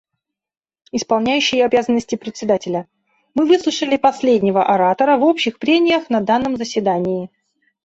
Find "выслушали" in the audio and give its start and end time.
3.45-3.97